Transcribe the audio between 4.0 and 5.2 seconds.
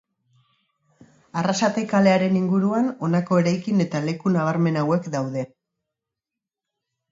leku nabarmen hauek